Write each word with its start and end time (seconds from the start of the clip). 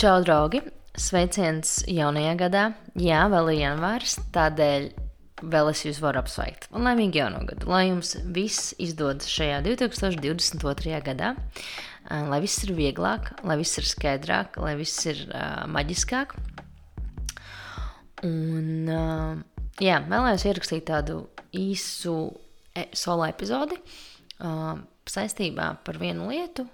Čau, 0.00 0.22
draugi! 0.24 0.62
Sveiciens 0.96 1.82
jaunajā 1.84 2.30
gadā. 2.40 2.60
Jā, 2.96 3.18
vēl 3.28 3.50
ir 3.52 3.58
janvāris, 3.58 4.14
tādēļ 4.32 4.86
vēl 5.52 5.68
es 5.74 5.82
jūs 5.84 5.98
varu 6.00 6.22
apsveikt. 6.22 6.70
Un 6.72 6.88
laimīgi 6.88 7.20
jauno 7.20 7.42
gadu! 7.44 7.68
Lai 7.68 7.82
jums 7.90 8.14
viss 8.32 8.70
izdodas 8.80 9.28
šajā 9.28 9.58
2022. 9.66 11.02
gadā, 11.04 11.34
lai 12.32 12.40
viss 12.40 12.64
ir 12.64 12.72
vieglāk, 12.80 13.28
lai 13.44 13.58
viss 13.60 13.76
ir 13.76 13.90
skaidrāk, 13.92 14.56
lai 14.64 14.72
viss 14.80 15.04
ir 15.04 15.20
uh, 15.26 15.68
maģiskāk. 15.68 16.32
Un, 18.24 18.72
uh, 18.88 19.68
jā, 19.84 20.00
vēlējos 20.08 20.48
ierakstīt 20.48 20.88
tādu 20.94 21.26
īsu 21.52 22.22
e 22.72 22.88
solo 22.96 23.28
epizodi 23.28 23.76
uh, 23.76 24.78
saistībā 25.04 25.74
par 25.84 26.00
vienu 26.00 26.32
lietu, 26.32 26.64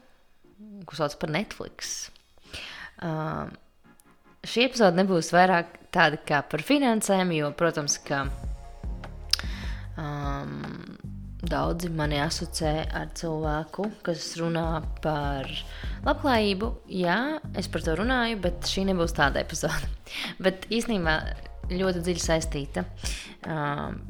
ko 0.87 1.03
sauc 1.03 1.19
par 1.19 1.35
Netflix. 1.35 2.05
Uh, 2.97 3.51
šī 4.47 4.67
epizode 4.71 4.97
nebūs 5.01 5.33
vairāk 5.35 5.75
tāda 5.95 6.21
kā 6.29 6.43
par 6.49 6.63
finansēm, 6.65 7.33
jo, 7.37 7.51
protams, 7.57 7.99
ka 8.05 8.25
um, 10.01 10.97
daudzi 11.47 11.91
mani 11.95 12.19
asociē 12.23 12.87
ar 12.97 13.11
cilvēku, 13.17 13.89
kas 14.07 14.29
runā 14.41 14.83
par 15.05 15.49
labklājību. 16.07 16.71
Jā, 16.99 17.19
es 17.59 17.71
par 17.73 17.85
to 17.87 17.97
runāju, 18.01 18.41
bet 18.47 18.71
šī 18.71 18.87
nebūs 18.91 19.17
tāda 19.17 19.43
epizode. 19.45 19.91
bet 20.45 20.69
īstenībā 20.73 21.19
ļoti 21.73 22.05
dziļi 22.07 22.23
saistīta 22.23 22.87
um, 23.51 24.01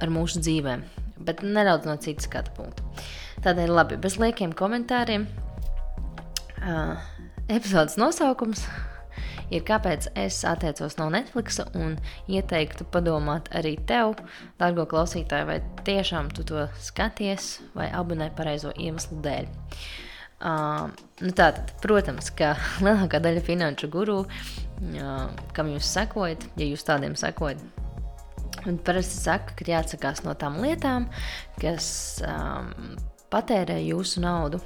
ar 0.00 0.12
mūsu 0.12 0.40
dzīvēm, 0.40 0.84
bet 1.26 1.44
nedaudz 1.44 1.88
no 1.88 1.96
citas 2.00 2.28
skatu 2.28 2.54
punkta. 2.56 3.06
Tādēļ, 3.44 3.72
labi, 3.72 3.96
bez 4.00 4.18
liekiem 4.20 4.52
komentāriem. 4.56 5.26
Uh, 6.60 6.98
epizodes 7.50 7.98
nosaukums 8.00 8.62
ir, 9.50 9.64
kāpēc 9.66 10.10
es 10.18 10.40
atteicos 10.48 10.96
no 11.00 11.08
Netflix 11.12 11.58
un 11.74 11.96
ieteiktu 12.30 12.86
padomāt 12.94 13.50
arī 13.56 13.74
tev, 13.88 14.16
dārgo 14.60 14.86
klausītāju, 14.90 15.48
vai 15.50 15.58
tiešām 15.86 16.30
tu 16.36 16.46
to 16.46 16.68
skaties 16.80 17.56
vai 17.74 17.90
abonē 17.96 18.30
pareizo 18.36 18.72
iemeslu 18.76 19.20
dēļ. 19.24 19.50
Uh, 20.40 20.86
nu 21.20 21.34
tātad, 21.36 21.74
protams, 21.82 22.30
ka 22.32 22.54
lielākā 22.86 23.20
daļa 23.20 23.44
finanšu 23.44 23.90
guru, 23.92 24.22
uh, 24.24 25.44
kam 25.56 25.74
jūs 25.74 25.92
sekojat, 25.98 26.48
ja 26.56 26.70
jūs 26.70 26.86
tādiem 26.86 27.18
sekojat, 27.18 27.60
Un 28.68 28.76
parasti 28.84 29.16
saka, 29.16 29.54
ka 29.56 29.64
jāatsakās 29.64 30.20
no 30.26 30.34
tām 30.36 30.58
lietām, 30.60 31.06
kas 31.60 31.86
um, 32.26 32.90
patērē 33.32 33.78
jūsu 33.82 34.22
naudu. 34.24 34.60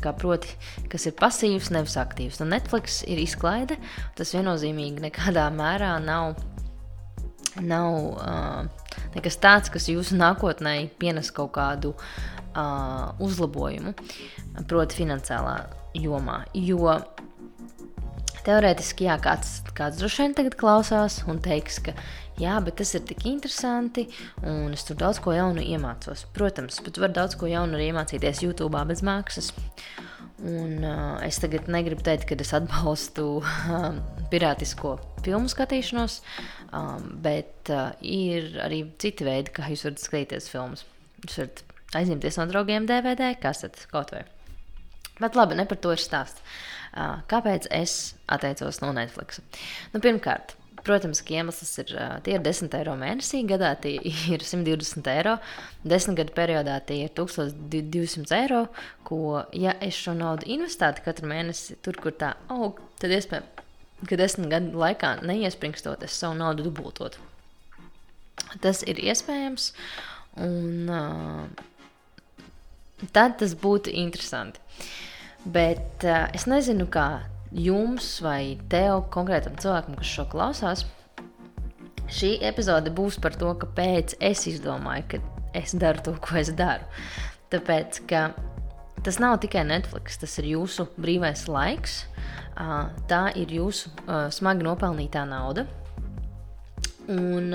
Kā, 0.00 0.14
proti, 0.16 0.54
kas 0.88 1.04
ir 1.10 1.16
pasīvs, 1.18 1.68
nevis 1.74 1.98
aktīvs. 2.00 2.38
Un 2.40 2.54
Netflix 2.54 3.02
ir 3.04 3.20
izklaide. 3.20 3.76
Tas 4.16 4.32
viennozīmīgi 4.32 5.04
nekādā 5.04 5.44
mērā 5.52 5.92
nav, 6.00 6.38
nav 7.60 7.98
uh, 8.14 8.94
nekas 9.16 9.36
tāds, 9.42 9.72
kas 9.72 9.90
jūsu 9.92 10.16
nākotnē 10.16 10.74
pienes 11.02 11.28
kaut 11.36 11.52
kādu 11.58 11.92
uh, 11.92 13.10
uzlabojumu, 13.20 13.92
proti, 14.70 15.02
finansiālā 15.02 15.58
jomā. 16.00 16.44
Jo 16.56 16.96
teorētiski, 18.46 19.06
jā, 19.08 19.16
kāds, 19.22 19.60
kāds 19.76 20.00
droši 20.00 20.24
vien 20.24 20.36
tagad 20.38 20.56
klausās 20.60 21.20
un 21.30 21.40
teiks, 21.42 21.80
ka 21.84 21.94
jā, 22.40 22.56
bet 22.64 22.78
tas 22.80 22.94
ir 22.96 23.04
tik 23.08 23.24
interesanti, 23.28 24.06
un 24.46 24.74
es 24.76 24.84
tur 24.88 24.98
daudz 25.00 25.20
ko 25.22 25.34
jaunu 25.36 25.64
iemācos. 25.64 26.26
Protams, 26.36 26.80
bet 26.84 27.00
var 27.02 27.14
daudz 27.16 27.36
ko 27.40 27.50
jaunu 27.50 27.78
arī 27.78 27.90
iemācīties 27.90 28.44
YouTube 28.46 28.80
bez 28.88 29.04
maksas. 29.06 29.52
Un, 30.40 30.78
uh, 30.80 31.18
es 31.20 31.36
tagad 31.42 31.68
negribu 31.68 32.00
teikt, 32.04 32.24
ka 32.30 32.38
es 32.40 32.54
atbalstu 32.56 33.26
uh, 33.42 33.90
pirātisko 34.32 34.94
filmu 35.24 35.50
skatīšanos, 35.52 36.20
um, 36.72 37.10
bet 37.20 37.68
uh, 37.68 37.90
ir 38.00 38.54
arī 38.64 38.86
citi 39.02 39.26
veidi, 39.28 39.52
kā 39.52 39.68
jūs 39.68 39.84
varat 39.84 40.00
skatīties 40.06 40.48
filmas. 40.52 40.86
Jūs 41.26 41.42
varat 41.42 41.64
aizņemties 42.00 42.40
no 42.40 42.48
draugiem 42.48 42.88
DVD, 42.88 43.34
kas 43.40 43.66
tad 43.66 43.76
kaut 43.92 44.14
vai. 44.16 44.24
Bet 45.20 45.36
labi, 45.38 45.58
ne 45.58 45.66
par 45.68 45.80
to 45.80 45.92
ir 45.94 46.02
stāsts. 46.02 46.42
Uh, 46.90 47.20
kāpēc 47.30 47.68
es 47.70 48.16
atteicos 48.26 48.80
no 48.82 48.90
Netflix? 48.96 49.38
Nu, 49.92 50.00
pirmkārt, 50.02 50.56
Protams, 50.84 51.20
ka 51.24 51.34
iemesls 51.36 51.72
ir, 51.82 51.90
tie 52.24 52.36
ir 52.36 52.44
10 52.44 52.72
eiro 52.78 52.94
mēnesī, 52.98 53.42
gadā 53.48 53.72
tie 53.82 53.96
ir 54.34 54.44
120 54.44 55.08
eiro, 55.12 55.36
10 55.84 56.16
gadu 56.18 56.34
periodā 56.36 56.78
tie 56.86 57.02
ir 57.04 57.12
1200 57.16 58.36
eiro, 58.38 58.62
ko, 59.04 59.42
ja 59.52 59.74
es 59.84 59.98
šo 60.00 60.14
naudu 60.16 60.48
investētu 60.50 61.04
katru 61.04 61.28
mēnesi 61.30 61.76
tur, 61.84 61.98
kur 62.00 62.16
tā 62.16 62.34
aug, 62.52 62.80
tad 63.02 63.12
iespējams, 63.16 63.66
ka 64.08 64.20
10 64.22 64.48
gadu 64.52 64.80
laikā 64.80 65.18
neiespringstot, 65.28 66.06
es 66.06 66.16
savu 66.16 66.38
naudu 66.40 66.64
dubultot. 66.68 67.18
Tas 68.64 68.80
ir 68.88 68.98
iespējams, 69.04 69.70
un 70.40 70.88
uh, 70.88 71.44
tad 73.12 73.36
tas 73.42 73.52
būtu 73.58 73.92
interesanti. 74.00 74.62
Bet 75.44 76.04
uh, 76.04 76.26
es 76.36 76.44
nezinu, 76.50 76.86
kā 76.92 77.22
jums 77.50 78.18
vai 78.22 78.58
tev, 78.70 79.06
konkrētam 79.14 79.56
cilvēkam, 79.60 79.96
kas 79.98 80.12
šo 80.12 80.26
klausās, 80.30 80.84
šī 82.10 82.36
epizode 82.46 82.92
būs 82.94 83.18
par 83.22 83.34
to, 83.38 83.52
kāpēc 83.62 84.18
es 84.20 84.46
izdomāju, 84.50 85.06
ka 85.14 85.22
es 85.58 85.74
daru 85.78 86.04
to, 86.06 86.14
ko 86.22 86.38
es 86.40 86.52
daru. 86.54 86.86
Tāpēc, 87.50 88.02
ka 88.10 88.30
tas 89.02 89.18
nav 89.22 89.40
tikai 89.42 89.64
Netflix, 89.66 90.20
tas 90.20 90.36
ir 90.38 90.52
jūsu 90.52 90.86
brīvais 91.00 91.46
laiks, 91.50 92.04
tā 93.10 93.22
ir 93.38 93.54
jūsu 93.56 93.90
smagi 94.36 94.66
nopelnītā 94.66 95.24
nauda. 95.26 95.64
Un, 97.10 97.54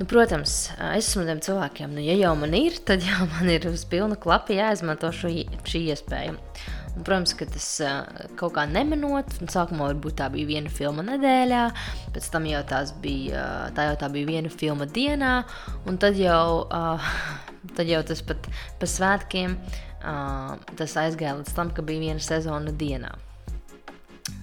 nu, 0.00 0.06
protams, 0.08 0.54
es 0.96 1.10
esmu 1.10 1.26
tiem 1.28 1.42
cilvēkiem, 1.44 1.92
nu, 1.94 2.02
ja 2.04 2.16
jau 2.16 2.32
man 2.40 2.56
ir, 2.56 2.78
tad 2.88 3.04
jau 3.04 3.26
man 3.34 3.50
ir 3.52 3.68
uz 3.68 3.84
pilnu 3.88 4.16
klapu 4.20 4.56
jāizmanto 4.56 5.12
šo, 5.12 5.30
šī 5.68 5.82
iespēja. 5.92 6.34
Un, 6.90 7.04
protams, 7.04 7.36
ka 7.38 7.46
tas 7.46 7.68
kaut 8.40 8.56
kā 8.56 8.64
nemanot, 8.66 9.28
un 9.44 9.52
sākumā 9.52 9.92
varbūt 9.92 10.18
tā 10.18 10.30
bija 10.32 10.48
viena 10.48 10.72
filma 10.72 11.04
nedēļā, 11.06 11.62
pēc 12.16 12.26
tam 12.32 12.48
jau 12.50 12.64
tās 12.72 12.94
bija, 13.04 13.44
tā 13.76 13.90
jau 13.90 14.00
tā 14.00 14.10
bija 14.16 14.32
viena 14.32 14.50
filma 14.50 14.88
dienā, 14.88 15.36
un 15.86 16.00
tad 16.02 16.18
jau, 16.18 16.66
tad 17.76 17.92
jau 17.92 18.02
tas 18.08 18.24
pat 18.26 18.50
pa 18.80 18.90
svētkiem 18.90 19.60
tas 20.80 20.96
aizgāja 20.96 21.36
līdz 21.38 21.56
tam, 21.56 21.74
ka 21.76 21.84
bija 21.84 22.08
viena 22.08 22.24
sezona 22.24 22.72
dienā. 22.72 23.12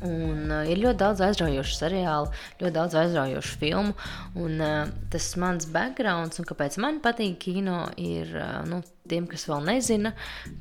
Un, 0.05 0.51
uh, 0.51 0.61
ir 0.69 0.77
ļoti 0.83 0.99
daudz 1.01 1.23
aizraujošu 1.25 1.73
seriālu, 1.79 2.29
ļoti 2.59 2.73
daudz 2.75 2.97
aizraujošu 3.01 3.57
filmu. 3.61 3.95
Un, 4.37 4.61
uh, 4.61 4.91
tas 5.13 5.31
mans 5.41 5.65
background, 5.73 6.37
un 6.37 6.47
kāpēc 6.49 6.77
man 6.83 7.01
patīk 7.03 7.39
kino, 7.47 7.87
ir 7.97 8.29
uh, 8.37 8.61
nu, 8.69 8.83
tiem, 9.09 9.25
kas 9.31 9.47
vēl 9.49 9.65
nezina, 9.65 10.13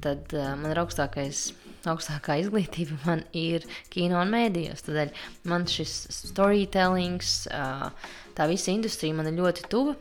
tad 0.04 0.32
uh, 0.32 0.54
man 0.56 0.72
ir 0.72 0.80
augstākais 0.80 1.50
augstākā 1.86 2.40
izglītība 2.42 2.96
man 3.08 3.22
ir 3.36 3.66
kino 3.92 4.18
un 4.22 4.32
mēdījos. 4.32 4.86
Tādēļ 4.88 5.12
man 5.52 5.68
šis 5.70 5.94
storytellings, 6.32 7.38
tā 8.36 8.50
visa 8.50 8.72
industrija 8.72 9.14
man 9.14 9.30
ir 9.30 9.38
ļoti 9.38 9.68
tuva 9.70 9.94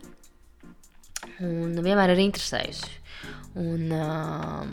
un 1.44 1.75
vienmēr 1.84 2.13
ir 2.16 2.23
interesējusi. 2.25 3.02
Un, 3.56 3.91
um, 3.96 4.72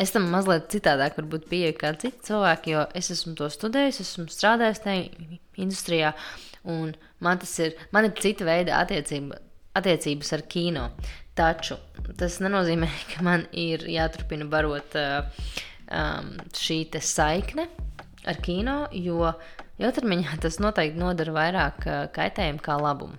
es 0.00 0.12
tam 0.14 0.28
mazliet 0.32 0.68
citādāk 0.72 1.18
pieeju 1.50 1.74
kā 1.78 1.92
citi 1.98 2.28
cilvēki, 2.28 2.74
jo 2.74 2.86
es 2.98 3.10
esmu 3.14 3.34
to 3.38 3.48
studējis, 3.52 4.00
esmu 4.04 4.26
strādājis 4.32 4.82
tajā 4.84 5.38
industrijā, 5.58 6.14
un 6.64 6.94
man 7.20 7.38
tas 7.38 7.52
ir, 7.58 7.76
man 7.92 8.08
ir 8.08 8.14
cita 8.18 8.46
veida 8.48 8.78
attiecība, 8.82 9.40
attiecības 9.78 10.32
ar 10.36 10.44
kino. 10.50 10.88
Taču 11.38 11.78
tas 12.18 12.40
nenozīmē, 12.42 12.88
ka 13.12 13.22
man 13.26 13.46
ir 13.52 13.86
jāturpina 13.90 14.48
barot 14.50 14.98
uh, 14.98 15.22
um, 15.90 16.34
šī 16.56 16.84
saikne 17.00 17.68
ar 18.28 18.42
kino, 18.44 18.80
jo 18.92 19.32
ilgtermiņā 19.78 20.40
tas 20.42 20.58
noteikti 20.62 20.98
nodara 20.98 21.34
vairāk 21.36 21.86
uh, 21.86 22.04
kaitējumu 22.14 22.62
kā 22.64 22.78
labumu. 22.80 23.18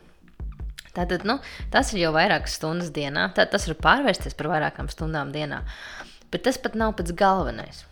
Tātad, 0.89 1.24
nu, 1.27 1.38
tas 1.71 1.94
ir 1.94 2.01
jau 2.01 2.12
vairākas 2.15 2.57
stundas 2.57 2.89
dienā. 2.92 3.27
Tad 3.38 3.51
tas 3.53 3.68
var 3.69 3.77
pārvērsties 3.86 4.36
par 4.36 4.50
vairākām 4.51 4.89
stundām 4.92 5.30
dienā. 5.31 5.62
Bet 6.29 6.45
tas 6.45 6.59
pat 6.61 6.75
nav 6.77 6.95
pats 6.99 7.13
galvenais. 7.17 7.85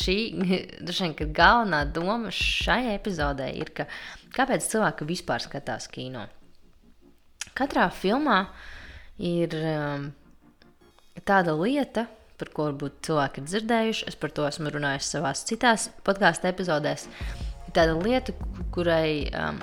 Šī 0.00 0.16
vien, 0.38 1.14
galvenā 1.34 1.82
doma 1.90 2.30
šai 2.34 2.92
epizodē 2.94 3.48
ir, 3.58 3.72
ka 3.74 3.88
kāpēc 4.36 4.68
cilvēki 4.70 5.08
vispār 5.08 5.42
skatās 5.42 5.88
kino? 5.90 6.28
Katrā 7.58 7.88
filmā 7.90 8.44
ir 9.18 9.56
um, 9.58 10.06
tāda 11.26 11.56
lieta, 11.58 12.06
par 12.40 12.52
ko 12.54 12.68
varbūt 12.70 13.02
cilvēki 13.08 13.42
ir 13.42 13.48
dzirdējuši. 13.50 14.06
Es 14.08 14.16
par 14.20 14.32
to 14.36 14.46
esmu 14.48 14.72
runājis 14.72 15.10
savās 15.16 15.42
citās 15.48 15.88
podkāstu 16.06 16.48
epizodēs. 16.52 17.08
Ir 17.66 17.74
tāda 17.76 17.96
lieta, 17.98 18.36
kurai, 18.74 19.26
um, 19.34 19.60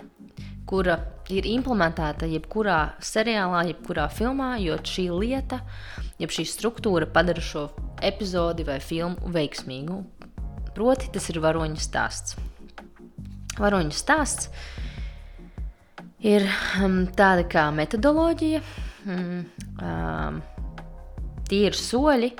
kura 0.70 1.00
ir 1.34 1.48
implementēta 1.50 2.28
jebkurā 2.30 2.82
seriālā, 3.04 3.64
jebkurā 3.72 4.08
filmā, 4.14 4.56
jo 4.62 4.78
šī 4.84 5.08
lieta, 5.16 5.62
jeb 6.22 6.34
šī 6.34 6.46
struktūra 6.50 7.08
padara 7.14 7.44
šo 7.44 7.68
epizodi 8.06 8.66
vai 8.68 8.80
filmu 8.84 9.32
veiksmīgu. 9.34 10.04
proti, 10.78 11.10
tas 11.14 11.30
ir 11.32 11.40
varoņu 11.42 11.80
stāsts. 11.82 12.36
Varoņu 13.58 13.96
stāsts 13.98 14.52
ir 16.22 16.46
um, 16.84 17.08
tāda 17.18 17.48
kā 17.50 17.72
metodoloģija, 17.74 18.62
um, 19.10 20.42
tie 21.50 21.64
ir 21.66 21.74
soļi, 21.74 22.32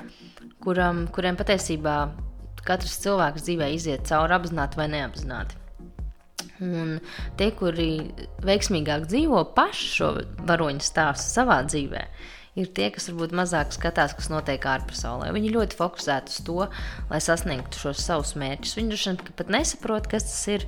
kuram, 0.62 1.06
kuriem 1.10 1.38
patiesībā 1.38 1.96
katrs 2.68 2.98
cilvēks 3.02 3.46
dzīvē 3.46 3.72
iziet 3.74 4.06
cauri 4.06 4.36
apzināti 4.36 4.78
vai 4.78 4.86
neapzināti. 4.92 5.58
Un 6.62 6.96
tie, 7.38 7.52
kuri 7.54 7.90
veiksmīgāk 8.46 9.06
dzīvo 9.10 9.44
paši 9.54 9.90
šo 9.94 10.08
varoņu 10.46 10.82
stāstu 10.82 11.38
savā 11.38 11.60
dzīvē, 11.66 12.02
ir 12.58 12.70
tie, 12.74 12.88
kas 12.94 13.08
varbūt 13.10 13.34
mazāk 13.38 13.72
skatās, 13.76 14.14
kas 14.18 14.30
notiek 14.32 14.64
ārpasaulē. 14.68 15.30
Viņi 15.36 15.54
ļoti 15.54 15.78
fokusēti 15.78 16.34
uz 16.34 16.38
to, 16.46 16.58
lai 17.10 17.20
sasniegtu 17.22 17.82
šos 17.82 18.02
savus 18.04 18.34
mērķus. 18.40 18.76
Viņi 18.78 18.92
droši 18.92 19.12
vien 19.12 19.20
pat 19.38 19.52
nesaprot, 19.54 20.08
kas 20.10 20.26
tas 20.28 20.42
ir, 20.56 20.66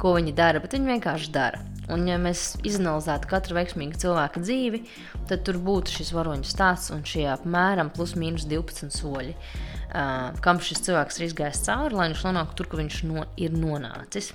ko 0.00 0.14
viņi 0.16 0.34
dara, 0.36 0.62
bet 0.62 0.76
viņi 0.76 0.94
vienkārši 0.94 1.32
dara. 1.34 1.62
Un, 1.92 2.06
ja 2.08 2.16
mēs 2.20 2.54
izanalizētu 2.64 3.28
katru 3.28 3.58
veiksmīgu 3.58 4.00
cilvēku 4.00 4.40
dzīvi, 4.44 4.80
tad 5.28 5.44
tur 5.44 5.60
būtu 5.62 5.98
šis 5.98 6.14
varoņu 6.16 6.48
stāsts 6.48 6.94
un 6.94 7.04
šie 7.06 7.26
apmēram 7.34 7.92
plus 7.92 8.14
mīnus 8.16 8.46
12 8.48 8.94
soļi, 8.94 9.34
uh, 9.36 10.32
kam 10.44 10.62
šis 10.64 10.80
cilvēks 10.86 11.20
ir 11.20 11.28
izgājis 11.28 11.62
cauri, 11.66 11.98
lai 11.98 12.08
viņš 12.10 12.24
nonāktu 12.30 12.60
tur, 12.60 12.72
kur 12.72 12.80
viņš 12.80 13.02
no, 13.10 13.28
ir 13.36 13.52
nonācis. 13.58 14.32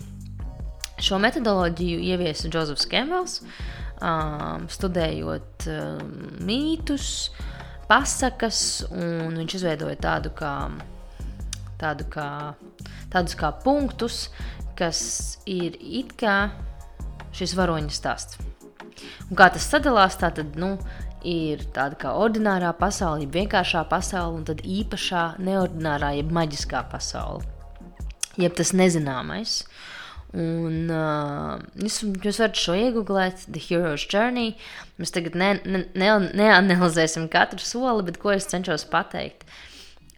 Šo 1.00 1.18
metodoloģiju 1.24 2.00
ieviesa 2.12 2.52
Džozefs 2.52 2.86
Kembels, 2.92 3.40
um, 3.40 3.50
studējot 4.00 5.68
um, 5.74 6.14
mītus, 6.48 7.32
pasakas, 7.90 8.62
un 8.94 9.36
viņš 9.40 9.58
izveidoja 9.60 9.98
tādu 10.00 10.32
kā, 10.38 10.54
tādu 11.82 12.08
kā, 12.14 12.30
tādus 13.12 13.36
kā 13.40 13.52
punktus, 13.64 14.28
kas 14.80 15.02
ir 15.50 15.76
it 15.80 16.16
kā 16.20 16.52
šis 17.36 17.56
varoņa 17.58 17.94
stāsts. 17.94 18.40
Un 19.30 19.38
kā 19.40 19.50
tas 19.54 19.68
sadalās, 19.70 20.18
tā 20.20 20.32
tad 20.36 20.58
nu, 20.60 20.76
ir 21.26 21.64
tāda 21.76 21.98
kā 22.00 22.14
ordinārā 22.20 22.72
pasaule, 22.78 23.24
jeb 23.26 23.36
vienkāršā 23.36 23.84
pasaule, 23.92 24.40
un 24.40 24.48
tad 24.48 24.64
īpašā, 24.64 25.24
neordinārā, 25.44 26.14
jeb 26.20 26.32
maģiskā 26.36 26.86
pasaule. 26.92 27.44
Jeb 28.40 28.56
tas 28.56 28.72
nezināmais. 28.72 29.64
Un, 30.38 30.92
uh, 30.94 31.56
jūs, 31.82 32.04
jūs 32.22 32.38
varat 32.38 32.60
šo 32.62 32.76
iegūt, 32.78 33.48
The 33.50 33.62
Hero's 33.64 34.06
Journey. 34.06 34.54
Mēs 35.02 35.14
tagad 35.16 35.34
ne, 35.40 35.56
ne, 35.66 35.84
ne, 35.98 36.10
neanalizēsim 36.38 37.26
katru 37.34 37.64
soli, 37.66 38.06
bet 38.06 38.20
ko 38.22 38.36
es 38.36 38.46
cenšos 38.52 38.86
pateikt. 38.92 39.48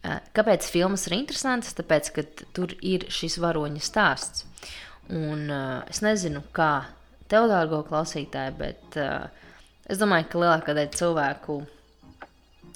Uh, 0.02 0.18
kāpēc 0.36 0.68
filmas 0.68 1.08
ir 1.08 1.16
interesantas? 1.22 1.78
Tāpēc, 1.78 2.12
ka 2.18 2.26
tur 2.52 2.76
ir 2.84 3.08
šis 3.14 3.40
varoņa 3.40 3.84
stāsts. 3.86 4.44
Un, 5.12 5.48
uh, 5.48 5.80
es 5.92 6.04
nezinu, 6.04 6.44
kā 6.56 6.90
tev, 7.32 7.48
dārgo 7.52 7.80
klausītāji, 7.88 8.58
bet 8.60 9.00
uh, 9.00 9.30
es 9.88 10.02
domāju, 10.02 10.28
ka 10.28 10.44
lielākā 10.44 10.76
daļa 10.76 10.98
cilvēku 11.00 11.62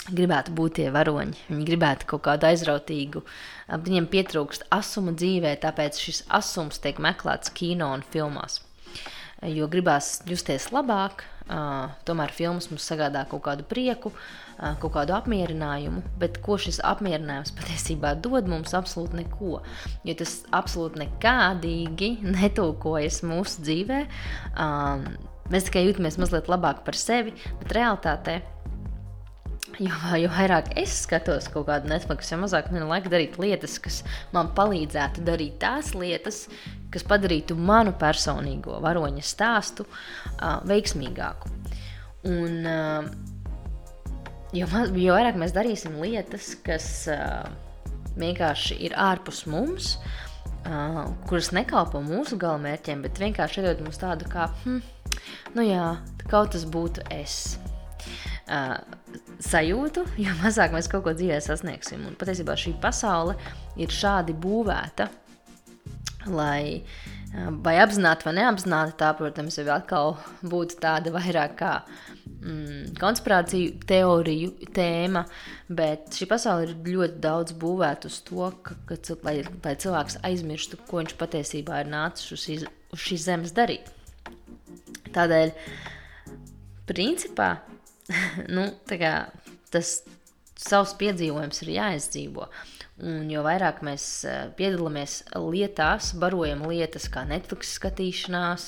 gribētu 0.09 0.53
būt 0.55 0.77
tie 0.79 0.87
varoņi. 0.93 1.47
Viņi 1.49 1.67
gribētu 1.69 2.09
kaut 2.09 2.25
kādu 2.27 2.49
aizrautīgu, 2.51 3.23
uh, 3.25 3.77
viņiem 3.81 4.09
pietrūkst 4.11 4.67
asuma 4.73 5.15
dzīvē, 5.17 5.55
tāpēc 5.63 5.99
šis 6.01 6.23
asums 6.33 6.81
tiek 6.83 7.01
meklēts 7.01 7.53
kino 7.55 7.91
un 7.95 8.05
filmās. 8.13 8.59
Uh, 8.61 9.49
jo 9.51 9.67
gribās 9.71 10.19
justies 10.29 10.69
labāk, 10.73 11.25
uh, 11.49 11.91
tomēr 12.07 12.33
filmas 12.33 12.69
mums 12.71 12.85
sagādā 12.87 13.25
kaut 13.29 13.43
kādu 13.47 13.65
prieku, 13.67 14.11
uh, 14.13 14.75
kaut 14.81 14.93
kādu 14.95 15.15
apmierinājumu, 15.17 16.03
bet 16.21 16.39
ko 16.45 16.59
šis 16.61 16.81
apmierinājums 16.85 17.53
patiesībā 17.59 18.15
dod 18.21 18.49
mums 18.51 18.75
absolūti 18.77 19.23
neko. 19.23 19.61
Jo 20.07 20.17
tas 20.21 20.39
absolūti 20.55 21.05
nekādīgi 21.05 22.11
netūkojas 22.37 23.23
mūsu 23.27 23.65
dzīvē. 23.65 24.01
Um, 24.53 25.07
mēs 25.53 25.69
tikai 25.69 25.87
jūtamies 25.87 26.19
mazliet 26.21 26.51
labāk 26.51 26.85
par 26.87 26.97
sevi, 26.97 27.35
bet 27.61 27.75
realtātē 27.75 28.41
Jo, 29.75 29.95
jo 30.15 30.29
vairāk 30.31 30.69
es 30.79 30.93
skatos 31.03 31.49
kaut 31.51 31.65
kādu 31.67 31.89
Netflix, 31.91 32.29
jo 32.31 32.37
mazāk 32.39 32.69
man 32.71 32.79
ir 32.79 32.87
laika 32.87 33.11
darīt 33.11 33.35
lietas, 33.41 33.75
kas 33.83 33.97
man 34.31 34.53
palīdzētu 34.55 35.23
darīt 35.27 35.57
tās 35.59 35.91
lietas, 35.97 36.45
kas 36.93 37.03
padarītu 37.07 37.57
manu 37.59 37.91
personīgo 37.99 38.79
varoņa 38.83 39.25
stāstu 39.25 39.83
uh, 39.87 40.61
veiksmīgāku. 40.69 41.51
Un, 42.31 42.63
uh, 42.63 43.09
jo, 44.55 44.69
jo 44.71 45.17
vairāk 45.17 45.39
mēs 45.41 45.55
darīsim 45.55 45.99
lietas, 45.99 46.53
kas 46.63 46.87
uh, 47.11 47.43
vienkārši 48.15 48.79
ir 48.87 48.95
ārpus 48.95 49.43
mums, 49.51 49.97
uh, 50.69 51.03
kuras 51.27 51.51
nekalpo 51.55 51.99
mūsu 52.05 52.39
galamērķiem, 52.39 53.03
bet 53.03 53.19
vienkārši 53.19 53.59
iedod 53.59 53.83
mums 53.83 53.99
tādu 53.99 54.31
kā, 54.31 54.47
hm, 54.63 54.79
nu 55.57 55.67
jā, 55.67 55.97
kaut 56.29 56.55
tas 56.55 56.63
būtu 56.63 57.03
es 57.11 57.57
uh, 58.47 58.79
sajūtu, 59.43 60.05
jo 60.21 60.37
mazāk 60.43 60.75
mēs 60.75 60.89
kaut 60.91 61.05
ko 61.07 61.15
dzīvē 61.17 61.41
sasniegsim. 61.43 62.05
Un 62.09 62.17
patiesībā 62.19 62.57
šī 62.59 62.77
pasaule 62.83 63.37
ir 63.79 63.91
šādi 63.91 64.35
būvēta, 64.39 65.09
lai 66.31 66.79
uh, 66.79 67.15
vai 67.63 67.75
apzināti 67.81 68.25
vai 68.27 68.33
neapzināti, 68.37 68.95
tā, 68.99 69.11
protams, 69.17 69.57
jau 69.59 69.67
atkal 69.75 70.13
būtu 70.45 70.77
tāda 70.81 71.11
vairāk 71.15 71.55
kā 71.59 71.71
mm, 72.25 72.95
konspirāciju 72.99 73.81
teoriju 73.89 74.69
tēma, 74.75 75.25
bet 75.67 76.15
šī 76.15 76.29
pasaule 76.31 76.69
ir 76.69 76.75
ļoti 76.95 77.19
daudz 77.23 77.55
būvēta 77.61 78.11
uz 78.11 78.21
to, 78.27 78.49
ka, 78.65 78.77
ka, 78.87 78.99
lai, 79.27 79.37
lai 79.65 79.75
cilvēks 79.83 80.19
aizmirstu, 80.27 80.79
ko 80.87 81.01
viņš 81.01 81.17
patiesībā 81.19 81.83
ir 81.83 81.91
nācis 81.91 82.31
uz, 82.35 82.45
šīs, 82.47 82.67
uz 82.95 83.05
šīs 83.09 83.27
zemes 83.27 83.55
darīt. 83.55 83.91
Tādēļ, 85.15 85.53
principā, 86.89 87.55
nu, 88.55 88.69
tas 89.73 89.97
savs 90.55 90.95
piedzīvojums 90.99 91.61
ir 91.65 91.75
jāizdzīvo. 91.75 92.47
Un 93.03 93.27
jo 93.27 93.41
vairāk 93.43 93.81
mēs 93.83 94.03
uh, 94.23 94.35
piedalāmies 94.55 95.17
lietās, 95.35 96.13
barojam 96.15 96.61
lietas 96.69 97.09
kā 97.11 97.25
Netflix 97.27 97.73
skatīšanās, 97.75 98.67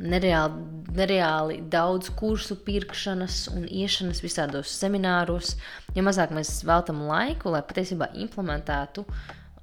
nereāli, 0.00 0.62
nereāli 0.96 1.58
daudz 1.68 2.08
kursu 2.16 2.56
pirkšanas 2.64 3.42
un 3.52 3.66
iešanas 3.68 4.22
visādos 4.24 4.72
semināros, 4.80 5.58
jo 5.92 6.06
mazāk 6.06 6.32
mēs 6.32 6.62
veltam 6.64 7.02
laiku, 7.10 7.52
lai 7.52 7.60
patiesībā 7.68 8.14
implementētu 8.24 9.04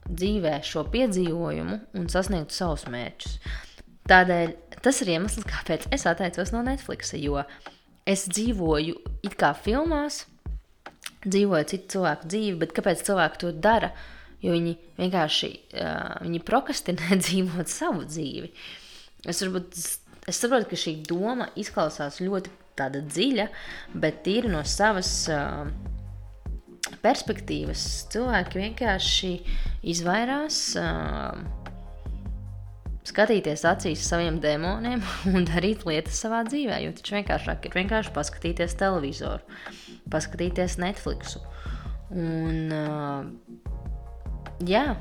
dzīvē 0.08 0.60
šo 0.64 0.86
piedzīvojumu 0.94 1.80
un 1.98 2.06
sasniegtu 2.14 2.54
savus 2.54 2.86
mērķus. 2.92 3.40
Tādēļ 4.08 4.54
tas 4.86 5.02
ir 5.04 5.16
iemesls, 5.18 5.48
kāpēc 5.50 5.90
es 5.96 6.06
atteicos 6.08 6.54
no 6.54 6.62
Netflix, 6.64 7.12
jo 7.18 7.42
es 8.08 8.26
dzīvoju 8.32 8.98
it 9.28 9.36
kā 9.40 9.52
filmās, 9.58 10.24
dzīvoju 11.26 11.70
citu 11.72 11.98
cilvēku 11.98 12.30
dzīvi, 12.32 12.60
bet 12.62 12.76
kāpēc 12.78 13.04
cilvēki 13.08 13.42
to 13.44 13.52
dara? 13.52 13.92
Jo 14.44 14.54
viņi 14.54 14.76
vienkārši 15.00 15.50
uh, 15.82 16.20
viņi 16.22 16.44
prokrastinē 16.46 17.18
dzīvot 17.26 17.72
savu 17.72 18.06
dzīvi. 18.06 18.52
Es, 19.26 19.42
varbūt, 19.42 19.78
es 20.30 20.40
saprotu, 20.40 20.70
ka 20.70 20.80
šī 20.80 21.00
doma 21.10 21.50
izklausās 21.58 22.22
ļoti 22.22 22.54
dziļa, 22.78 23.48
bet 23.98 24.20
tīri 24.28 24.52
no 24.54 24.62
savas 24.70 25.10
uh, 25.34 25.66
perspektīvas 27.02 27.82
cilvēki 28.14 28.62
vienkārši 28.62 29.32
izvairās. 29.90 30.60
Uh, 30.78 31.67
skatīties 33.08 33.64
acīs 33.68 34.06
saviem 34.08 34.40
demoniem 34.44 35.04
un 35.34 35.48
darīt 35.48 35.86
lietas 35.88 36.20
savā 36.24 36.44
dzīvē. 36.48 36.80
Jo 36.86 36.94
taču 36.98 37.18
vienkāršāk 37.18 37.68
ir 37.68 37.78
vienkārši 37.82 38.14
paskatīties 38.16 38.78
televizoru, 38.80 39.60
paskatīties 40.14 40.80
Netflixu. 40.82 41.44
Un, 42.08 42.72
uh, 42.72 43.26
jā, 44.64 44.96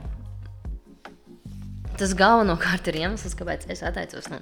tas 1.96 2.14
galvenokārt 2.18 2.90
ir 2.90 3.00
iemesls, 3.04 3.36
kāpēc 3.38 3.68
es 3.72 3.82
atteicos 3.86 4.28
no, 4.32 4.40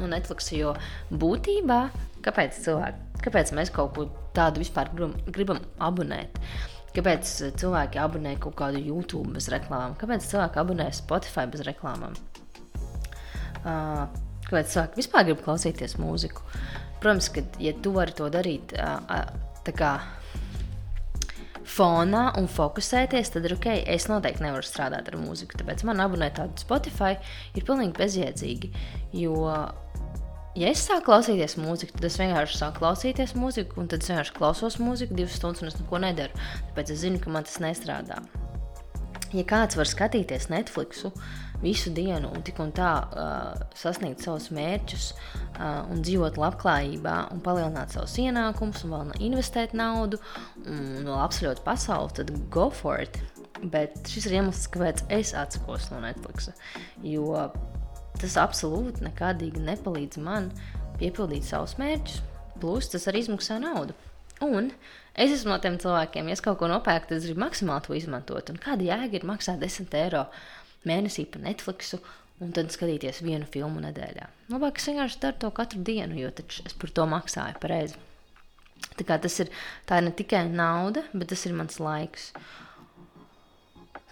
no 0.00 0.10
Netflix. 0.12 0.52
Jo 0.54 0.74
būtībā, 1.10 1.80
kāpēc, 2.26 2.60
cilvēki, 2.66 3.20
kāpēc 3.26 3.52
mēs 3.56 3.72
kaut 3.74 3.96
ko 3.96 4.08
tādu 4.36 4.62
vispār 4.62 4.92
gribam, 4.92 5.16
gribam 5.32 5.62
abonēt? 5.82 6.40
Kāpēc 6.96 7.28
cilvēki 7.60 8.00
abonē 8.00 8.38
kaut 8.40 8.54
kādu 8.56 8.80
YouTube 8.80 9.34
bez 9.34 9.50
reklāmām? 9.52 9.98
Kāpēc 10.00 10.30
cilvēki 10.30 10.62
abonē 10.62 10.88
Spotify 10.96 11.44
bez 11.52 11.64
reklāmām? 11.66 12.14
Kāpēc 13.66 14.74
cilvēki 14.74 15.00
vispār 15.02 15.26
grib 15.28 15.42
klausīties 15.44 15.98
mūziku. 16.00 16.44
Protams, 17.02 17.30
ka, 17.34 17.42
ja 17.62 17.74
tu 17.82 17.92
vari 17.96 18.14
to 18.16 18.30
darīt 18.32 18.72
tā 18.72 19.74
kā 19.76 19.96
fonā 21.76 22.28
un 22.38 22.46
fokusēties, 22.50 23.32
tad 23.34 23.48
ir 23.48 23.56
ok, 23.56 23.68
es 23.90 24.06
noteikti 24.10 24.44
nevaru 24.46 24.66
strādāt 24.66 25.10
ar 25.10 25.18
mūziku. 25.20 25.58
Tāpēc 25.60 25.82
man 25.88 26.00
abonēt 26.04 26.38
tādu 26.38 26.62
Spotify 26.62 27.16
ir 27.58 27.66
pilnīgi 27.66 27.96
bezjēdzīgi. 27.98 28.72
Jo, 29.18 29.34
ja 30.56 30.70
es 30.70 30.86
sāku 30.86 31.10
klausīties 31.10 31.58
mūziku, 31.60 31.98
tad 31.98 32.08
es 32.08 32.18
vienkārši 32.22 32.60
sāku 32.62 32.84
klausīties 32.84 33.36
mūziku, 33.38 33.80
un 33.82 33.90
tad 33.92 34.06
es 34.06 34.12
vienkārši 34.12 34.36
klausos 34.38 34.80
mūziku 34.82 35.18
divas 35.18 35.36
stundas, 35.40 35.64
un 35.64 35.72
es 35.72 35.78
neko 35.82 36.02
nedaru. 36.06 36.46
Tāpēc 36.70 36.94
es 36.94 37.02
zinu, 37.04 37.20
ka 37.22 37.34
man 37.34 37.48
tas 37.48 37.58
nestrādā. 37.64 38.22
Ja 39.36 39.44
kāds 39.48 39.78
var 39.78 39.88
skatīties 39.88 40.48
Netflixu 40.52 41.12
visu 41.62 41.90
dienu 41.94 42.30
un 42.34 42.42
tik 42.44 42.58
un 42.60 42.72
tā 42.76 42.90
uh, 43.06 43.62
sasniegt 43.78 44.24
savus 44.24 44.50
mērķus 44.54 45.06
uh, 45.12 45.86
un 45.92 46.02
dzīvot 46.04 46.36
labklājībā 46.40 47.16
un 47.32 47.40
palielināt 47.44 47.94
savus 47.96 48.16
ienākumus 48.20 48.84
un 48.84 48.94
vēl 48.94 49.14
investēt 49.30 49.72
naudu 49.76 50.20
un 50.64 51.06
vēl 51.06 51.16
apceļot 51.22 51.64
pasauli, 51.64 52.12
tad 52.20 52.34
go 52.52 52.68
for 52.70 53.00
it. 53.00 53.20
Bet 53.72 54.10
šis 54.12 54.28
ir 54.28 54.40
iemesls, 54.40 54.68
kāpēc 54.72 55.06
es 55.16 55.32
atsakos 55.36 55.88
no 55.92 56.02
Netflixa. 56.04 56.52
Jo 57.00 57.46
tas 58.20 58.36
absolūti 58.40 59.04
nekādīgi 59.04 59.62
nepalīdz 59.64 60.20
man 60.24 60.50
piepildīt 61.00 61.44
savus 61.48 61.76
mērķus. 61.80 62.20
Plus 62.60 62.88
tas 62.92 63.08
arī 63.10 63.24
izmaksā 63.24 63.58
naudu. 63.60 63.96
Un 64.44 64.70
es 65.16 65.32
esmu 65.32 65.54
no 65.54 65.58
tiem 65.62 65.78
cilvēkiem, 65.80 66.28
ja 66.28 66.36
es 66.36 66.44
kaut 66.44 66.58
ko 66.60 66.68
nopērku, 66.68 67.08
tad 67.08 67.20
es 67.20 67.28
gribu 67.28 67.44
maksimāli 67.46 67.86
to 67.86 67.96
izmantot. 67.96 68.52
Un 68.52 68.60
kāda 68.60 68.84
jēga 68.84 69.16
ir 69.16 69.28
maksāt 69.28 69.62
10 69.62 69.96
eiro 70.02 70.26
mēnesī 70.88 71.24
par 71.30 71.44
Netflixu 71.46 72.02
un 72.44 72.52
tad 72.56 72.68
skatīties 72.74 73.22
vienu 73.24 73.48
filmu 73.48 73.80
nedēļā? 73.84 74.28
Labāk 74.52 74.80
es 74.80 74.90
vienkārši 74.90 75.22
daru 75.22 75.40
to 75.40 75.52
katru 75.56 75.80
dienu, 75.86 76.18
jo 76.20 76.32
es 76.68 76.76
par 76.76 76.92
to 76.92 77.08
maksāju 77.08 77.62
pareizi. 77.62 77.96
Tā, 78.96 79.16
tas 79.16 79.40
ir, 79.40 79.50
tā 79.88 80.00
ir 80.00 80.06
ne 80.08 80.12
tikai 80.16 80.44
nauda, 80.52 81.04
bet 81.12 81.32
tas 81.32 81.44
ir 81.48 81.56
mans 81.56 81.80
laiks. 81.80 82.30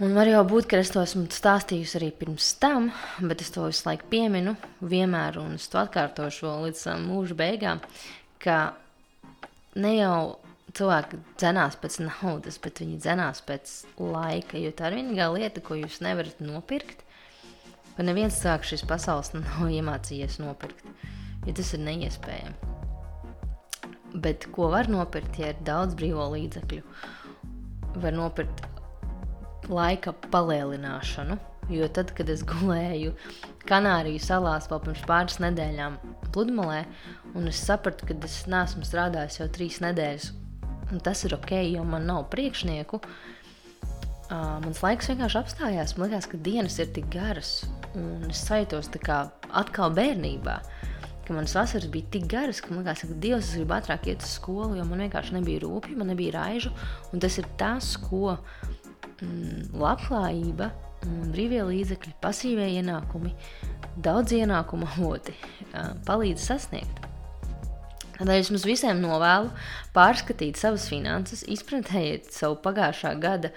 Un 0.03 0.17
var 0.17 0.27
jau 0.27 0.41
būt, 0.49 0.67
ka 0.71 0.81
es 0.83 0.91
to 0.91 1.03
esmu 1.05 1.29
stāstījusi 1.31 1.99
arī 2.01 2.09
pirms 2.19 2.49
tam, 2.61 2.89
bet 3.23 3.45
es 3.45 3.53
to 3.55 3.69
visu 3.69 3.85
laiku 3.87 4.09
pieminu, 4.11 4.57
vienmēr, 4.83 5.39
un 5.39 5.55
es 5.61 5.69
to 5.71 5.79
atkārtošu 5.79 6.51
līdz 6.65 6.83
mūža 7.05 7.37
beigām, 7.39 7.83
ka 8.43 8.57
ne 9.79 9.95
jau 9.97 10.19
cilvēki 10.75 11.21
dzenās 11.39 11.77
pēc 11.81 12.01
naudas, 12.03 12.59
bet 12.63 12.83
viņi 12.83 13.01
dzenās 13.03 13.43
pēc 13.47 13.73
laika. 14.01 14.59
Jo 14.59 14.73
tā 14.75 14.91
ir 14.91 14.99
vienīgā 15.01 15.31
lieta, 15.35 15.63
ko 15.65 15.79
jūs 15.79 16.01
nevarat 16.05 16.43
nopirkt. 16.43 17.05
Ka 17.95 18.07
neviens 18.07 18.41
cilvēks 18.41 18.73
šīs 18.73 18.87
pasaules 18.91 19.33
nav 19.39 19.71
iemācījies 19.71 20.41
nopirkt, 20.43 20.87
jo 21.47 21.55
tas 21.55 21.75
ir 21.77 21.85
neiespējami. 21.87 22.73
Bet 24.25 24.47
ko 24.55 24.69
var 24.71 24.91
nopirkt, 24.91 25.39
ja 25.43 25.51
ir 25.51 25.63
daudz 25.67 25.97
brīvo 25.99 26.27
līdzekļu? 26.35 26.83
Var 28.03 28.15
nopirkt 28.15 28.63
laika 29.71 30.15
palielināšanu. 30.31 31.39
Jo 31.73 31.87
tad, 31.89 32.11
kad 32.13 32.29
es 32.29 32.43
gulēju 32.45 33.15
Kanāriju 33.65 34.21
salās 34.21 34.67
vēl 34.69 34.83
pirms 34.85 35.05
pāris 35.09 35.39
nedēļām 35.41 35.97
pludmalē, 36.35 36.83
un 37.35 37.51
es 37.51 37.61
sapratu, 37.67 38.07
ka 38.09 38.17
es 38.27 38.43
neesmu 38.51 38.87
strādājis 38.87 39.41
jau 39.41 39.49
trīs 39.53 39.81
nedēļas, 39.85 40.33
un 40.93 41.03
tas 41.05 41.25
ir 41.27 41.37
ok, 41.37 41.57
jo 41.75 41.85
man 41.89 42.07
nav 42.11 42.29
priekšnieku. 42.35 43.01
Uh, 43.05 44.59
mans 44.65 44.81
laiks 44.83 45.11
vienkārši 45.11 45.39
apstājās. 45.41 45.97
Man 45.99 46.09
liekas, 46.09 46.29
ka 46.31 46.41
dienas 46.41 46.79
ir 46.81 46.91
tik 46.95 47.11
garas, 47.13 47.65
un 47.99 48.31
es 48.31 48.41
sajūtos 48.47 48.91
tā 48.95 49.03
kā 49.03 49.19
atkal 49.53 49.93
bērnībā. 49.95 50.59
Manas 51.33 51.55
vasaras 51.57 51.89
bija 51.89 52.11
tik 52.13 52.27
garas, 52.29 52.61
ka 52.61 52.73
man 52.73 52.83
liekas, 52.83 53.07
ka 53.09 53.17
Dievs 53.21 53.55
grib 53.57 53.71
ātrāk 53.73 54.11
iet 54.11 54.25
uz 54.25 54.35
skolu, 54.37 54.77
jo 54.77 54.85
man 54.85 55.01
vienkārši 55.07 55.39
nebija 55.39 55.63
rūpīgi, 55.63 55.97
man 55.97 56.13
nebija 56.13 56.35
raižu. 56.37 56.73
Tas 57.17 57.39
ir 57.41 57.49
tas, 57.61 57.95
ko 57.97 58.35
mm, 58.35 59.73
labklājība 59.81 60.69
brīvie 61.33 61.63
līdzekļi, 61.65 62.15
pasīvie 62.21 62.69
ienākumi, 62.81 63.33
daudz 64.05 64.37
ienākumu 64.37 64.89
avoti 64.93 65.37
palīdz 66.05 66.45
sasniegt. 66.53 67.14
Tādēļ 68.15 68.41
es 68.41 68.51
jums 68.53 68.67
visiem 68.69 69.01
novēlu 69.03 69.51
pārskatīt 69.95 70.59
savas 70.61 70.87
finanses, 70.91 71.43
izpratējiet 71.51 72.31
savu 72.35 72.61
pagājušā 72.63 73.15
gada 73.23 73.51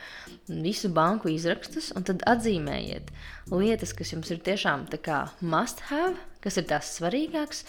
visu 0.47 0.89
banku 0.93 1.29
izrakstus, 1.29 1.91
un 1.93 2.07
tad 2.07 2.25
atzīmējiet 2.29 3.11
lietas, 3.53 3.93
kas 3.97 4.15
jums 4.15 4.31
ir 4.33 4.41
tiešām 4.45 4.87
tā 4.91 4.99
kā 5.03 5.19
must 5.41 5.83
have, 5.91 6.15
kas 6.41 6.57
ir 6.57 6.65
tās 6.71 6.89
svarīgākas, 6.97 7.63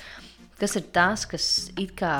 kas 0.59 0.79
ir 0.81 0.87
tās, 0.95 1.27
kas 1.29 1.49
it 1.79 1.93
kā 1.99 2.15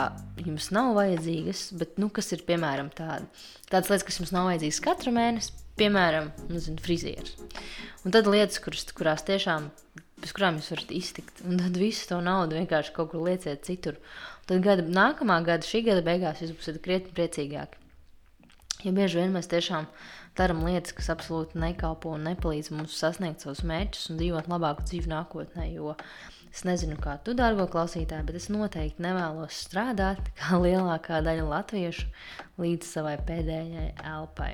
jums 0.45 0.69
nav 0.75 0.93
vajadzīgas, 0.99 1.69
bet 1.81 1.97
nu, 2.03 2.11
kas 2.13 2.31
ir 2.37 2.45
piemēram 2.49 2.93
tāda, 2.95 3.25
tādas 3.71 3.89
lietas, 3.89 4.07
kas 4.11 4.21
jums 4.21 4.35
nav 4.37 4.51
vajadzīgas 4.51 4.83
katru 4.85 5.15
mēnesi, 5.17 5.55
piemēram, 5.79 6.33
nezinu, 6.51 6.83
frizieris. 6.85 7.39
Un 8.05 8.15
tad 8.15 8.29
lietas, 8.31 8.61
kuras, 8.63 8.85
kurās 8.95 9.25
tiešām, 9.27 9.71
bez 10.23 10.35
kurām 10.37 10.59
jūs 10.59 10.71
varat 10.75 10.95
iztikt, 10.95 11.43
un 11.47 11.61
tad 11.61 11.77
visu 11.79 12.09
to 12.11 12.21
naudu 12.25 12.59
vienkārši 12.59 12.95
kaut 12.97 13.13
kur 13.13 13.27
lieciet 13.27 13.67
citur. 13.67 13.99
Tad 14.49 14.65
gada, 14.65 14.85
nākamā 14.85 15.43
gada, 15.47 15.67
šī 15.67 15.85
gada 15.91 16.05
beigās 16.07 16.43
jūs 16.43 16.55
būsiet 16.57 16.81
krietni 16.85 17.15
priecīgāki. 17.17 17.85
Jo 18.87 18.93
bieži 18.95 19.19
vien 19.19 19.33
mēs 19.35 19.51
tiešām 19.51 19.89
darām 20.39 20.63
lietas, 20.63 20.95
kas 20.95 21.11
absolūti 21.11 21.59
nekalpo 21.59 22.13
un 22.15 22.29
nepalīdz 22.29 22.71
mums 22.77 22.95
sasniegt 23.01 23.43
savus 23.43 23.65
mērķus 23.67 24.13
un 24.13 24.21
dzīvot 24.21 24.51
labāku 24.51 24.87
dzīvi 24.87 25.11
nākotnē. 25.11 25.67
Jo 25.73 25.97
es 26.53 26.63
nezinu, 26.67 26.95
kā 27.03 27.17
tu, 27.27 27.35
dārgo 27.39 27.67
klausītāj, 27.71 28.23
bet 28.29 28.39
es 28.39 28.47
noteikti 28.55 29.03
nevēlos 29.03 29.59
strādāt 29.67 30.31
kā 30.39 30.61
lielākā 30.63 31.23
daļa 31.27 31.49
latviešu 31.51 32.07
līdz 32.63 32.93
savai 32.95 33.17
pēdējai 33.29 33.91
elpai. 34.15 34.53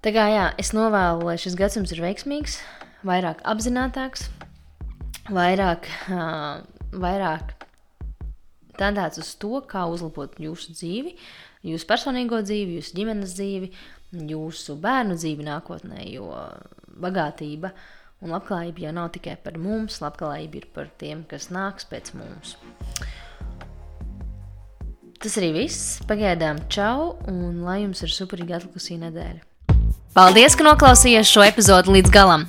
Tā 0.00 0.14
kā 0.16 0.30
jā, 0.32 0.46
es 0.56 0.72
novēlu, 0.72 1.26
lai 1.28 1.36
šis 1.36 1.58
gadsimts 1.60 1.92
ir 1.92 2.00
veiksmīgs, 2.00 2.62
vairāk 3.06 3.40
apzinātāks, 3.48 4.26
vairāk, 5.30 5.88
uh, 6.12 6.60
vairāk 6.92 7.54
tendēts 8.80 9.20
uz 9.20 9.30
to, 9.40 9.60
kā 9.68 9.84
uzlabot 9.90 10.36
jūsu 10.40 10.74
dzīvi, 10.76 11.14
jūsu 11.70 11.88
personīgo 11.88 12.40
dzīvi, 12.44 12.78
jūsu 12.80 12.96
ģimenes 12.96 13.36
dzīvi, 13.36 13.70
jūsu 14.30 14.76
bērnu 14.80 15.16
dzīvi 15.20 15.46
nākotnē, 15.46 16.02
jo 16.10 16.30
bagātība 17.00 17.72
un 18.20 18.34
labklājība 18.34 18.86
jau 18.86 18.94
nav 18.96 19.10
tikai 19.14 19.36
par 19.40 19.56
mums, 19.60 20.00
labklājība 20.02 20.60
ir 20.60 20.68
par 20.74 20.90
tiem, 21.00 21.24
kas 21.28 21.48
nāks 21.54 21.88
pēc 21.88 22.12
mums. 22.18 22.56
Tas 25.20 25.36
arī 25.36 25.50
viss. 25.52 25.98
Pagaidām, 26.08 26.62
čau, 26.72 27.18
un 27.28 27.60
lai 27.66 27.82
jums 27.82 28.00
ir 28.04 28.12
superīga 28.12 28.56
atlikusī 28.56 28.96
nedēļa. 29.02 29.44
Paldies, 30.16 30.56
ka 30.56 30.64
noklausījāties 30.66 31.28
šo 31.28 31.44
epizodi 31.44 31.92
līdz 31.98 32.12
galam. 32.14 32.48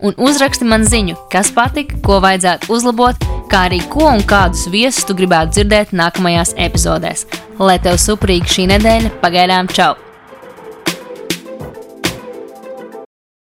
un 0.00 0.16
uzraksti 0.28 0.68
man 0.68 0.86
ziņu, 0.86 1.16
kas 1.32 1.52
patika, 1.56 1.98
ko 2.06 2.20
vajadzētu 2.24 2.72
uzlabot, 2.72 3.28
kā 3.50 3.66
arī 3.70 3.82
ko 3.92 4.08
un 4.12 4.24
kādus 4.26 4.66
viesus 4.72 5.06
tu 5.08 5.16
gribētu 5.18 5.58
dzirdēt 5.58 5.94
nākamajās 5.96 6.56
epizodēs. 6.68 7.26
Lai 7.58 7.78
tev 7.82 8.00
suprīgi 8.00 8.58
šī 8.58 8.68
nedēļa, 8.74 9.14
pagaidām 9.22 9.72
čau! 9.72 10.05